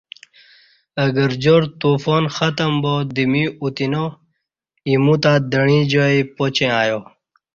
[1.01, 4.03] اہ گرجار طوفان ختم با دمی اُتینا،
[4.87, 6.99] اِیمیو تہ دعیں جائی پاچیں ایا